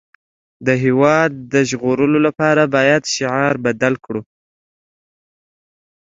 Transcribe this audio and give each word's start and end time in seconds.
د 0.67 0.69
هېواد 0.83 1.31
د 1.53 1.55
ژغورلو 1.69 2.19
لپاره 2.27 2.63
باید 2.75 3.03
شعار 3.15 3.53
بدل 3.65 3.93
کړو 4.05 4.21